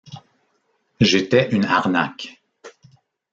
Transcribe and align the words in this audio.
J'étais 0.99 1.49
une 1.51 1.63
arnaque. 1.67 2.41